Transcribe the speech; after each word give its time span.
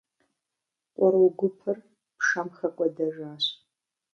Къру 0.97 1.25
гупыр 1.37 1.77
пшэм 2.17 2.47
хэкӏуэдэжащ. 2.57 3.45